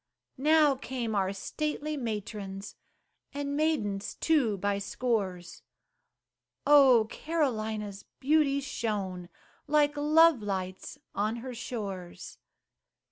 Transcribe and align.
Now 0.39 0.73
came 0.73 1.13
our 1.13 1.31
stately 1.31 1.95
matrons, 1.95 2.73
And 3.35 3.55
maidens 3.55 4.15
too 4.15 4.57
by 4.57 4.79
scores; 4.79 5.61
Oh! 6.65 7.05
Carolina's 7.11 8.05
beauty 8.19 8.61
shone 8.61 9.29
Like 9.67 9.95
love 9.95 10.41
lights 10.41 10.97
on 11.13 11.35
her 11.45 11.53
shores. 11.53 12.39